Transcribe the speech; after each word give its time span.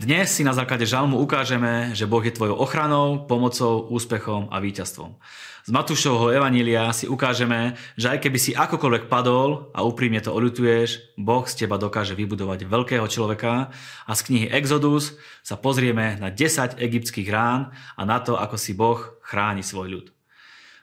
Dnes 0.00 0.32
si 0.32 0.40
na 0.40 0.56
základe 0.56 0.88
žalmu 0.88 1.20
ukážeme, 1.20 1.92
že 1.92 2.08
Boh 2.08 2.24
je 2.24 2.32
tvojou 2.32 2.56
ochranou, 2.56 3.28
pomocou, 3.28 3.84
úspechom 3.92 4.48
a 4.48 4.56
víťazstvom. 4.56 5.20
Z 5.68 5.70
Matúšovho 5.76 6.32
Evanília 6.32 6.88
si 6.96 7.04
ukážeme, 7.04 7.76
že 8.00 8.08
aj 8.08 8.24
keby 8.24 8.38
si 8.40 8.56
akokoľvek 8.56 9.12
padol 9.12 9.68
a 9.76 9.84
úprimne 9.84 10.24
to 10.24 10.32
odutuješ, 10.32 11.04
Boh 11.20 11.44
z 11.44 11.52
teba 11.52 11.76
dokáže 11.76 12.16
vybudovať 12.16 12.64
veľkého 12.64 13.04
človeka 13.12 13.76
a 14.08 14.12
z 14.16 14.20
knihy 14.24 14.46
Exodus 14.48 15.20
sa 15.44 15.60
pozrieme 15.60 16.16
na 16.16 16.32
10 16.32 16.80
egyptských 16.80 17.28
rán 17.28 17.76
a 17.92 18.02
na 18.08 18.24
to, 18.24 18.40
ako 18.40 18.56
si 18.56 18.72
Boh 18.72 19.20
chráni 19.20 19.60
svoj 19.60 20.00
ľud. 20.00 20.06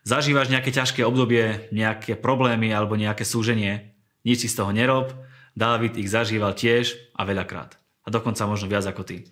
Zažívaš 0.06 0.54
nejaké 0.54 0.70
ťažké 0.70 1.02
obdobie, 1.02 1.74
nejaké 1.74 2.22
problémy 2.22 2.70
alebo 2.70 2.94
nejaké 2.94 3.26
súženie, 3.26 3.98
nič 4.22 4.46
si 4.46 4.48
z 4.54 4.62
toho 4.62 4.70
nerob, 4.70 5.10
Dávid 5.58 5.98
ich 5.98 6.06
zažíval 6.06 6.54
tiež 6.54 7.18
a 7.18 7.26
veľakrát. 7.26 7.82
A 8.08 8.10
dokonca 8.10 8.48
možno 8.48 8.72
viac 8.72 8.88
ako 8.88 9.04
ty. 9.04 9.28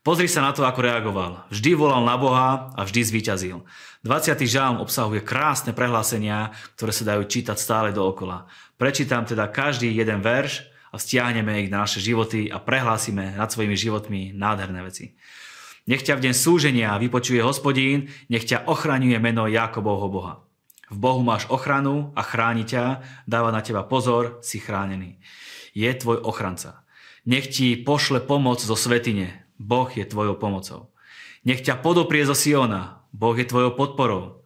Pozri 0.00 0.28
sa 0.28 0.44
na 0.44 0.52
to, 0.52 0.64
ako 0.64 0.80
reagoval. 0.80 1.44
Vždy 1.52 1.76
volal 1.76 2.04
na 2.04 2.16
Boha 2.16 2.72
a 2.72 2.80
vždy 2.84 3.00
zvíťazil. 3.04 3.64
20. 4.04 4.36
žalm 4.48 4.80
obsahuje 4.80 5.20
krásne 5.20 5.76
prehlásenia, 5.76 6.56
ktoré 6.76 6.92
sa 6.92 7.04
dajú 7.04 7.28
čítať 7.28 7.56
stále 7.60 7.92
dookola. 7.92 8.48
Prečítam 8.80 9.28
teda 9.28 9.48
každý 9.52 9.92
jeden 9.92 10.24
verš 10.24 10.64
a 10.88 10.96
stiahneme 10.96 11.64
ich 11.64 11.68
na 11.68 11.84
naše 11.84 12.00
životy 12.00 12.48
a 12.48 12.56
prehlásime 12.56 13.36
nad 13.36 13.52
svojimi 13.52 13.76
životmi 13.76 14.20
nádherné 14.32 14.80
veci. 14.80 15.20
Nech 15.84 16.00
ťa 16.00 16.16
v 16.16 16.24
deň 16.28 16.34
súženia 16.36 16.96
vypočuje 16.96 17.44
hospodín, 17.44 18.08
nech 18.32 18.48
ťa 18.48 18.72
ochraňuje 18.72 19.20
meno 19.20 19.44
Jakobovho 19.48 20.08
Boha. 20.08 20.34
V 20.88 20.96
Bohu 20.96 21.20
máš 21.20 21.44
ochranu 21.52 22.10
a 22.16 22.24
chráni 22.24 22.64
ťa, 22.64 23.04
dáva 23.28 23.52
na 23.52 23.60
teba 23.60 23.84
pozor, 23.84 24.40
si 24.40 24.58
chránený. 24.64 25.20
Je 25.76 25.92
tvoj 25.92 26.24
ochranca. 26.24 26.88
Nech 27.28 27.52
ti 27.52 27.76
pošle 27.76 28.24
pomoc 28.24 28.64
zo 28.64 28.76
svetine, 28.76 29.44
Boh 29.60 29.88
je 29.92 30.08
tvojou 30.08 30.40
pomocou. 30.40 30.88
Nech 31.44 31.60
ťa 31.60 31.80
podoprie 31.80 32.24
zo 32.24 32.32
Siona, 32.36 33.04
Boh 33.12 33.36
je 33.36 33.44
tvojou 33.44 33.76
podporou. 33.76 34.40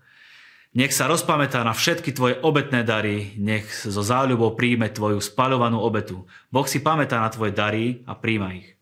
Nech 0.75 0.91
sa 0.91 1.07
rozpamätá 1.07 1.63
na 1.63 1.71
všetky 1.71 2.11
tvoje 2.11 2.35
obetné 2.43 2.83
dary, 2.83 3.39
nech 3.39 3.71
so 3.71 4.03
záľubou 4.03 4.59
príjme 4.59 4.91
tvoju 4.91 5.23
spaľovanú 5.23 5.79
obetu. 5.79 6.27
Boh 6.51 6.67
si 6.67 6.83
pamätá 6.83 7.23
na 7.23 7.31
tvoje 7.31 7.55
dary 7.55 8.03
a 8.11 8.19
príjma 8.19 8.59
ich. 8.59 8.75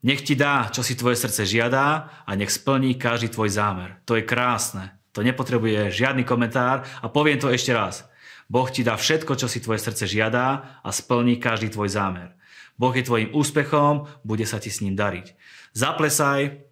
Nech 0.00 0.24
ti 0.24 0.32
dá, 0.32 0.72
čo 0.72 0.80
si 0.80 0.96
tvoje 0.96 1.20
srdce 1.20 1.44
žiadá 1.44 2.08
a 2.24 2.30
nech 2.32 2.48
splní 2.48 2.96
každý 2.96 3.28
tvoj 3.28 3.52
zámer. 3.52 4.00
To 4.08 4.16
je 4.16 4.24
krásne. 4.24 4.96
To 5.12 5.20
nepotrebuje 5.20 5.92
žiadny 5.92 6.24
komentár 6.24 6.88
a 7.04 7.06
poviem 7.12 7.36
to 7.36 7.52
ešte 7.52 7.76
raz. 7.76 8.08
Boh 8.48 8.64
ti 8.72 8.80
dá 8.80 8.96
všetko, 8.96 9.36
čo 9.36 9.44
si 9.44 9.60
tvoje 9.60 9.84
srdce 9.84 10.08
žiadá 10.08 10.80
a 10.80 10.88
splní 10.88 11.36
každý 11.36 11.68
tvoj 11.68 11.92
zámer. 11.92 12.32
Boh 12.80 12.96
je 12.96 13.04
tvojim 13.04 13.28
úspechom, 13.36 14.08
bude 14.24 14.48
sa 14.48 14.56
ti 14.56 14.72
s 14.72 14.80
ním 14.80 14.96
dariť. 14.96 15.36
Zaplesaj 15.76 16.69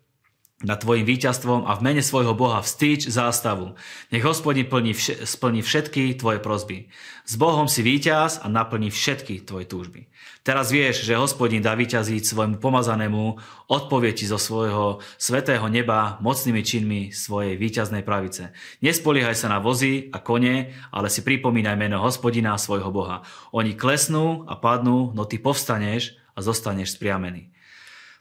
nad 0.59 0.83
tvojim 0.83 1.07
víťazstvom 1.07 1.71
a 1.71 1.79
v 1.79 1.85
mene 1.87 2.03
svojho 2.03 2.35
Boha 2.35 2.59
vstýč 2.59 3.07
zástavu. 3.07 3.79
Nech 4.11 4.27
hospodin 4.27 4.67
plní 4.67 4.91
vš- 4.91 5.23
splní 5.23 5.63
všetky 5.63 6.19
tvoje 6.19 6.43
prozby. 6.43 6.91
S 7.23 7.39
Bohom 7.39 7.71
si 7.71 7.87
víťaz 7.87 8.43
a 8.43 8.51
naplní 8.51 8.91
všetky 8.91 9.47
tvoje 9.47 9.71
túžby. 9.71 10.11
Teraz 10.43 10.75
vieš, 10.75 11.07
že 11.07 11.15
hospodin 11.15 11.63
dá 11.63 11.79
vyťaziť 11.79 12.27
svojmu 12.27 12.57
pomazanému, 12.59 13.39
odpovie 13.71 14.11
ti 14.17 14.27
zo 14.27 14.35
svojho 14.35 14.99
svetého 15.15 15.63
neba 15.71 16.19
mocnými 16.25 16.63
činmi 16.67 17.01
svojej 17.15 17.55
víťaznej 17.55 18.03
pravice. 18.03 18.51
Nespoliehaj 18.83 19.39
sa 19.39 19.53
na 19.53 19.63
vozy 19.63 20.11
a 20.11 20.19
kone, 20.19 20.75
ale 20.91 21.07
si 21.07 21.23
pripomínaj 21.23 21.79
meno 21.79 22.03
hospodina 22.03 22.59
svojho 22.59 22.91
Boha. 22.91 23.23
Oni 23.55 23.79
klesnú 23.79 24.43
a 24.51 24.59
padnú, 24.59 25.15
no 25.15 25.23
ty 25.23 25.39
povstaneš 25.39 26.19
a 26.35 26.43
zostaneš 26.43 26.99
spriamený. 26.99 27.55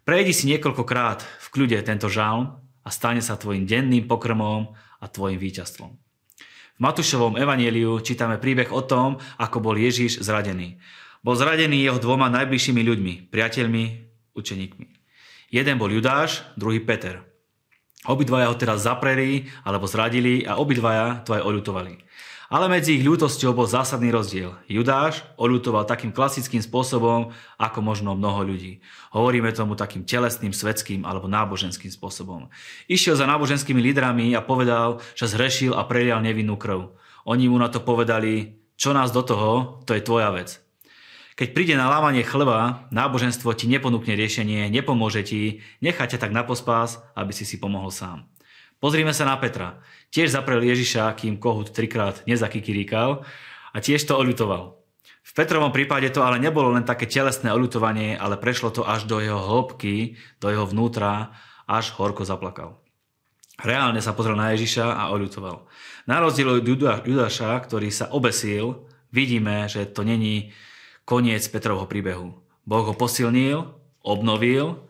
Prejdi 0.08 0.32
si 0.32 0.48
niekoľkokrát 0.48 1.20
v 1.20 1.48
kľude 1.52 1.84
tento 1.84 2.08
žalm 2.08 2.64
a 2.80 2.90
stane 2.96 3.20
sa 3.20 3.36
tvojim 3.36 3.68
denným 3.68 4.08
pokrmom 4.08 4.72
a 5.04 5.06
tvojim 5.12 5.36
víťazstvom. 5.36 5.92
V 5.92 6.80
Matúšovom 6.80 7.36
evanieliu 7.36 8.00
čítame 8.00 8.40
príbeh 8.40 8.72
o 8.72 8.80
tom, 8.80 9.20
ako 9.36 9.60
bol 9.60 9.76
Ježiš 9.76 10.24
zradený. 10.24 10.80
Bol 11.20 11.36
zradený 11.36 11.84
jeho 11.84 12.00
dvoma 12.00 12.32
najbližšími 12.32 12.88
ľuďmi, 12.88 13.14
priateľmi, 13.28 13.84
učeníkmi. 14.32 14.88
Jeden 15.52 15.76
bol 15.76 15.92
Judáš, 15.92 16.40
druhý 16.56 16.80
Peter. 16.80 17.28
Obidvaja 18.08 18.48
ho 18.48 18.56
teraz 18.56 18.88
zapreli 18.88 19.52
alebo 19.68 19.92
zradili 19.92 20.48
a 20.48 20.56
obidvaja 20.56 21.28
to 21.28 21.36
aj 21.36 21.44
oľutovali. 21.44 22.00
Ale 22.48 22.72
medzi 22.72 22.96
ich 22.96 23.04
ľútosťou 23.04 23.52
bol 23.52 23.68
zásadný 23.68 24.08
rozdiel. 24.08 24.56
Judáš 24.72 25.20
oľutoval 25.36 25.84
takým 25.84 26.16
klasickým 26.16 26.64
spôsobom, 26.64 27.36
ako 27.60 27.80
možno 27.84 28.16
mnoho 28.16 28.48
ľudí. 28.48 28.80
Hovoríme 29.12 29.52
tomu 29.52 29.76
takým 29.76 30.08
telesným, 30.08 30.56
svetským 30.56 31.04
alebo 31.04 31.28
náboženským 31.28 31.92
spôsobom. 31.92 32.48
Išiel 32.88 33.20
za 33.20 33.28
náboženskými 33.28 33.84
lídrami 33.84 34.32
a 34.32 34.40
povedal, 34.40 35.04
že 35.12 35.28
zhrešil 35.28 35.76
a 35.76 35.84
prelial 35.84 36.24
nevinnú 36.24 36.56
krv. 36.56 36.96
Oni 37.28 37.52
mu 37.52 37.60
na 37.60 37.68
to 37.68 37.84
povedali, 37.84 38.56
čo 38.80 38.96
nás 38.96 39.12
do 39.12 39.28
toho, 39.28 39.84
to 39.84 39.92
je 39.92 40.08
tvoja 40.08 40.32
vec. 40.32 40.64
Keď 41.36 41.52
príde 41.52 41.76
na 41.76 41.92
lávanie 41.92 42.24
chleba, 42.24 42.88
náboženstvo 42.96 43.52
ti 43.60 43.68
neponúkne 43.68 44.16
riešenie, 44.16 44.72
nepomôže 44.72 45.22
ti, 45.28 45.60
nechá 45.84 46.08
ťa 46.08 46.24
tak 46.24 46.32
na 46.32 46.48
pospás, 46.48 47.04
aby 47.12 47.36
si 47.36 47.44
si 47.44 47.60
pomohol 47.60 47.92
sám. 47.92 48.24
Pozrime 48.78 49.10
sa 49.10 49.26
na 49.26 49.34
Petra. 49.42 49.82
Tiež 50.14 50.30
zaprel 50.30 50.62
Ježiša, 50.62 51.18
kým 51.18 51.42
kohut 51.42 51.74
trikrát 51.74 52.22
nezakikiríkal 52.30 53.26
a 53.74 53.78
tiež 53.82 54.06
to 54.06 54.14
oľutoval. 54.14 54.78
V 55.28 55.32
Petrovom 55.36 55.76
prípade 55.76 56.08
to 56.14 56.24
ale 56.24 56.40
nebolo 56.40 56.72
len 56.72 56.88
také 56.88 57.04
telesné 57.10 57.52
oľutovanie, 57.52 58.16
ale 58.16 58.40
prešlo 58.40 58.72
to 58.72 58.88
až 58.88 59.04
do 59.04 59.20
jeho 59.20 59.42
hĺbky, 59.42 60.16
do 60.40 60.48
jeho 60.48 60.64
vnútra, 60.64 61.36
až 61.68 61.92
horko 62.00 62.24
zaplakal. 62.24 62.80
Reálne 63.60 64.00
sa 64.00 64.16
pozrel 64.16 64.40
na 64.40 64.56
Ježiša 64.56 64.86
a 64.96 65.12
oľutoval. 65.12 65.68
Na 66.08 66.22
rozdiel 66.24 66.62
od 66.62 66.64
Judáša, 67.04 67.58
ktorý 67.60 67.92
sa 67.92 68.08
obesil, 68.14 68.88
vidíme, 69.12 69.68
že 69.68 69.90
to 69.90 70.06
není 70.08 70.56
koniec 71.04 71.44
Petrovho 71.50 71.90
príbehu. 71.90 72.38
Boh 72.64 72.86
ho 72.88 72.94
posilnil, 72.96 73.68
obnovil, 74.06 74.87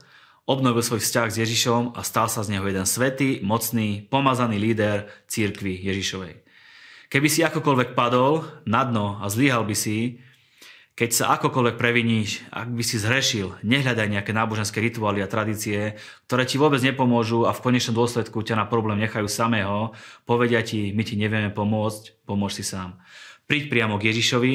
obnovil 0.47 0.79
svoj 0.79 1.03
vzťah 1.03 1.27
s 1.27 1.39
Ježišom 1.43 1.83
a 1.93 2.01
stal 2.07 2.31
sa 2.31 2.39
z 2.41 2.55
neho 2.55 2.63
jeden 2.63 2.87
svetý, 2.87 3.43
mocný, 3.43 4.07
pomazaný 4.07 4.55
líder 4.55 5.11
církvy 5.27 5.75
Ježišovej. 5.83 6.39
Keby 7.11 7.27
si 7.27 7.43
akokoľvek 7.43 7.91
padol 7.91 8.47
na 8.63 8.87
dno 8.87 9.19
a 9.19 9.27
zlyhal 9.27 9.67
by 9.67 9.75
si, 9.75 10.23
keď 10.97 11.09
sa 11.13 11.25
akokoľvek 11.37 11.77
previníš, 11.77 12.41
ak 12.49 12.73
by 12.73 12.81
si 12.81 12.97
zhrešil, 12.97 13.61
nehľadaj 13.61 14.17
nejaké 14.17 14.33
náboženské 14.33 14.81
rituály 14.81 15.21
a 15.21 15.29
tradície, 15.29 15.93
ktoré 16.25 16.43
ti 16.49 16.57
vôbec 16.57 16.81
nepomôžu 16.81 17.45
a 17.45 17.53
v 17.53 17.63
konečnom 17.69 17.93
dôsledku 17.93 18.41
ťa 18.41 18.57
na 18.57 18.65
problém 18.65 18.97
nechajú 19.05 19.29
samého, 19.29 19.93
povedia 20.25 20.65
ti, 20.65 20.89
my 20.97 21.05
ti 21.05 21.13
nevieme 21.13 21.53
pomôcť, 21.53 22.25
pomôž 22.25 22.57
si 22.57 22.65
sám. 22.65 22.97
Príď 23.45 23.69
priamo 23.69 24.01
k 24.01 24.09
Ježišovi, 24.09 24.53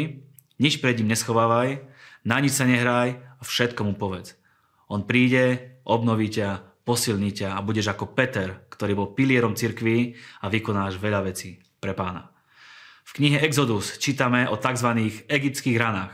nič 0.58 0.82
pred 0.82 0.98
ním 0.98 1.14
neschovávaj, 1.14 1.78
na 2.26 2.42
nič 2.42 2.58
sa 2.58 2.66
nehraj 2.66 3.22
a 3.38 3.42
všetko 3.46 3.86
mu 3.86 3.94
povedz. 3.94 4.41
On 4.92 5.08
príde, 5.08 5.80
obnoví 5.88 6.28
ťa, 6.28 6.84
posilní 6.84 7.32
ťa 7.32 7.56
a 7.56 7.64
budeš 7.64 7.96
ako 7.96 8.12
Peter, 8.12 8.68
ktorý 8.68 8.92
bol 8.92 9.08
pilierom 9.16 9.56
cirkvi 9.56 10.12
a 10.44 10.52
vykonáš 10.52 11.00
veľa 11.00 11.24
vecí 11.24 11.56
pre 11.80 11.96
pána. 11.96 12.28
V 13.08 13.16
knihe 13.16 13.40
Exodus 13.40 13.96
čítame 13.96 14.44
o 14.52 14.60
tzv. 14.60 14.88
egyptských 15.32 15.80
ranách. 15.80 16.12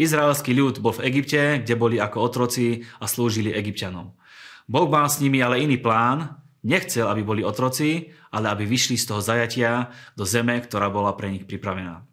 Izraelský 0.00 0.56
ľud 0.56 0.80
bol 0.80 0.96
v 0.96 1.12
Egypte, 1.12 1.60
kde 1.60 1.74
boli 1.76 1.96
ako 2.00 2.24
otroci 2.24 2.84
a 3.00 3.04
slúžili 3.04 3.52
egyptianom. 3.52 4.16
Boh 4.64 4.88
mal 4.88 5.12
s 5.12 5.20
nimi 5.20 5.44
ale 5.44 5.60
iný 5.60 5.76
plán, 5.76 6.40
nechcel, 6.64 7.08
aby 7.08 7.20
boli 7.20 7.42
otroci, 7.44 8.12
ale 8.32 8.48
aby 8.48 8.64
vyšli 8.64 8.96
z 8.96 9.12
toho 9.12 9.20
zajatia 9.20 9.92
do 10.16 10.24
zeme, 10.24 10.56
ktorá 10.60 10.88
bola 10.88 11.12
pre 11.16 11.32
nich 11.32 11.44
pripravená. 11.44 12.04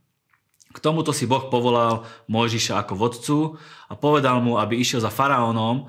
K 0.73 0.77
tomuto 0.81 1.13
si 1.13 1.29
Boh 1.29 1.53
povolal 1.53 2.09
Mojžiša 2.25 2.81
ako 2.81 2.93
vodcu 2.97 3.37
a 3.87 3.93
povedal 3.93 4.41
mu, 4.41 4.57
aby 4.57 4.81
išiel 4.81 5.05
za 5.05 5.13
faraónom 5.13 5.85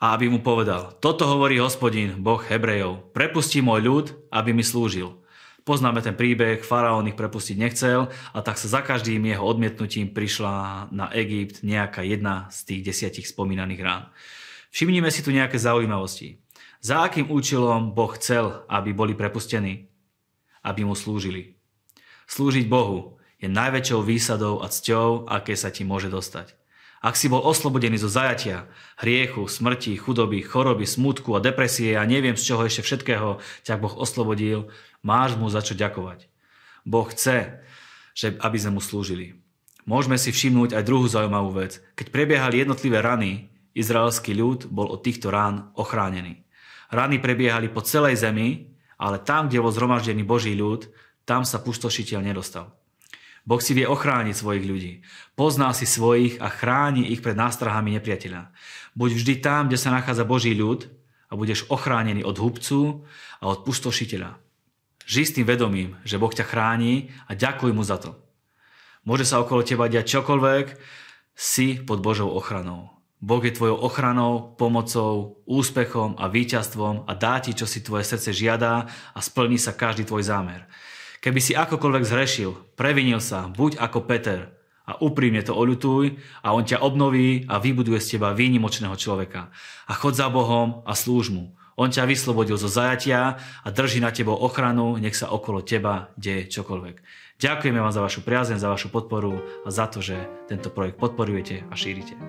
a 0.00 0.16
aby 0.16 0.32
mu 0.32 0.40
povedal, 0.40 0.96
toto 0.96 1.28
hovorí 1.28 1.60
hospodin, 1.60 2.16
Boh 2.24 2.40
Hebrejov, 2.40 3.12
prepustí 3.12 3.60
môj 3.60 3.80
ľud, 3.84 4.06
aby 4.32 4.56
mi 4.56 4.64
slúžil. 4.64 5.20
Poznáme 5.64 6.04
ten 6.04 6.12
príbeh, 6.12 6.60
faraón 6.60 7.08
ich 7.08 7.16
prepustiť 7.16 7.56
nechcel 7.56 8.12
a 8.36 8.38
tak 8.44 8.60
sa 8.60 8.68
za 8.68 8.80
každým 8.84 9.24
jeho 9.24 9.40
odmietnutím 9.40 10.12
prišla 10.12 10.88
na 10.92 11.08
Egypt 11.16 11.64
nejaká 11.64 12.04
jedna 12.04 12.52
z 12.52 12.68
tých 12.68 12.80
desiatich 12.84 13.24
spomínaných 13.28 13.80
rán. 13.80 14.12
Všimnime 14.68 15.08
si 15.08 15.24
tu 15.24 15.32
nejaké 15.32 15.56
zaujímavosti. 15.56 16.44
Za 16.84 17.00
akým 17.08 17.32
účelom 17.32 17.96
Boh 17.96 18.12
chcel, 18.20 18.68
aby 18.68 18.92
boli 18.92 19.16
prepustení? 19.16 19.88
Aby 20.60 20.84
mu 20.84 20.92
slúžili. 20.92 21.56
Slúžiť 22.28 22.68
Bohu 22.68 23.16
je 23.44 23.48
najväčšou 23.52 24.00
výsadou 24.00 24.64
a 24.64 24.72
cťou, 24.72 25.28
aké 25.28 25.52
sa 25.52 25.68
ti 25.68 25.84
môže 25.84 26.08
dostať. 26.08 26.56
Ak 27.04 27.20
si 27.20 27.28
bol 27.28 27.44
oslobodený 27.44 28.00
zo 28.00 28.08
zajatia, 28.08 28.64
hriechu, 28.96 29.44
smrti, 29.44 29.92
chudoby, 30.00 30.40
choroby, 30.40 30.88
smutku 30.88 31.36
a 31.36 31.44
depresie 31.44 32.00
a 32.00 32.08
neviem 32.08 32.32
z 32.32 32.48
čoho 32.48 32.64
ešte 32.64 32.80
všetkého 32.80 33.44
ťa 33.60 33.76
Boh 33.76 33.92
oslobodil, 33.92 34.72
máš 35.04 35.36
mu 35.36 35.52
za 35.52 35.60
čo 35.60 35.76
ďakovať. 35.76 36.24
Boh 36.88 37.04
chce, 37.12 37.60
že 38.16 38.32
aby 38.40 38.56
sme 38.56 38.80
mu 38.80 38.80
slúžili. 38.80 39.36
Môžeme 39.84 40.16
si 40.16 40.32
všimnúť 40.32 40.72
aj 40.80 40.86
druhú 40.88 41.04
zaujímavú 41.04 41.60
vec. 41.60 41.84
Keď 41.92 42.08
prebiehali 42.08 42.64
jednotlivé 42.64 43.04
rany, 43.04 43.52
Izraelský 43.76 44.32
ľud 44.32 44.72
bol 44.72 44.88
od 44.88 45.04
týchto 45.04 45.28
rán 45.28 45.68
ochránený. 45.76 46.40
Rány 46.88 47.20
prebiehali 47.20 47.68
po 47.68 47.84
celej 47.84 48.24
zemi, 48.24 48.72
ale 48.96 49.20
tam, 49.20 49.52
kde 49.52 49.60
bol 49.60 49.74
zhromaždený 49.76 50.24
Boží 50.24 50.56
ľud, 50.56 50.88
tam 51.28 51.44
sa 51.44 51.60
pustošiteľ 51.60 52.32
nedostal. 52.32 52.72
Boh 53.44 53.60
si 53.60 53.76
vie 53.76 53.84
ochrániť 53.84 54.32
svojich 54.32 54.64
ľudí. 54.64 54.92
Pozná 55.36 55.68
si 55.76 55.84
svojich 55.84 56.40
a 56.40 56.48
chráni 56.48 57.12
ich 57.12 57.20
pred 57.20 57.36
nástrahami 57.36 57.92
nepriateľa. 58.00 58.48
Buď 58.96 59.10
vždy 59.20 59.34
tam, 59.44 59.68
kde 59.68 59.76
sa 59.76 59.92
nachádza 59.92 60.24
Boží 60.24 60.56
ľud 60.56 60.88
a 61.28 61.36
budeš 61.36 61.68
ochránený 61.68 62.24
od 62.24 62.40
hubcu 62.40 63.04
a 63.44 63.44
od 63.52 63.68
pustošiteľa. 63.68 64.40
Žij 65.04 65.24
s 65.28 65.34
tým 65.36 65.44
vedomím, 65.44 66.00
že 66.08 66.16
Boh 66.16 66.32
ťa 66.32 66.48
chráni 66.48 67.12
a 67.28 67.36
ďakuj 67.36 67.70
mu 67.76 67.84
za 67.84 68.00
to. 68.00 68.16
Môže 69.04 69.28
sa 69.28 69.44
okolo 69.44 69.60
teba 69.60 69.92
diať 69.92 70.16
čokoľvek, 70.16 70.66
si 71.36 71.82
pod 71.82 72.00
Božou 72.00 72.32
ochranou. 72.32 72.94
Boh 73.20 73.40
je 73.44 73.52
tvojou 73.52 73.76
ochranou, 73.80 74.56
pomocou, 74.56 75.40
úspechom 75.44 76.16
a 76.16 76.28
víťazstvom 76.28 77.04
a 77.08 77.12
dá 77.12 77.40
ti, 77.40 77.52
čo 77.52 77.68
si 77.68 77.84
tvoje 77.84 78.04
srdce 78.08 78.32
žiada 78.32 78.88
a 79.12 79.18
splní 79.20 79.60
sa 79.60 79.76
každý 79.76 80.08
tvoj 80.08 80.24
zámer. 80.24 80.64
Keby 81.24 81.40
si 81.40 81.56
akokoľvek 81.56 82.04
zhrešil, 82.04 82.76
previnil 82.76 83.16
sa, 83.16 83.48
buď 83.48 83.80
ako 83.80 84.04
Peter 84.04 84.52
a 84.84 85.00
úprimne 85.00 85.40
to 85.40 85.56
oľutuj 85.56 86.20
a 86.44 86.52
on 86.52 86.68
ťa 86.68 86.84
obnoví 86.84 87.48
a 87.48 87.56
vybuduje 87.56 87.96
z 87.96 88.08
teba 88.20 88.36
výnimočného 88.36 88.92
človeka. 88.92 89.48
A 89.88 89.96
chod 89.96 90.20
za 90.20 90.28
Bohom 90.28 90.84
a 90.84 90.92
slúž 90.92 91.32
mu. 91.32 91.56
On 91.80 91.88
ťa 91.88 92.04
vyslobodil 92.04 92.60
zo 92.60 92.68
zajatia 92.68 93.40
a 93.40 93.68
drží 93.72 94.04
na 94.04 94.12
tebo 94.12 94.36
ochranu, 94.36 95.00
nech 95.00 95.16
sa 95.16 95.32
okolo 95.32 95.64
teba 95.64 96.12
deje 96.20 96.44
čokoľvek. 96.60 97.00
Ďakujeme 97.40 97.80
vám 97.80 97.96
za 97.96 98.04
vašu 98.04 98.20
priazeň, 98.20 98.60
za 98.60 98.68
vašu 98.68 98.92
podporu 98.92 99.40
a 99.64 99.72
za 99.72 99.88
to, 99.88 100.04
že 100.04 100.20
tento 100.44 100.68
projekt 100.68 101.00
podporujete 101.00 101.64
a 101.66 101.74
šírite. 101.74 102.20